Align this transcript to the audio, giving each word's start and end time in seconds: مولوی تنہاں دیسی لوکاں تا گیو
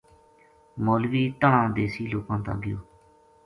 مولوی 0.85 1.23
تنہاں 1.39 1.67
دیسی 1.75 2.03
لوکاں 2.11 2.39
تا 2.45 2.53
گیو 2.61 2.79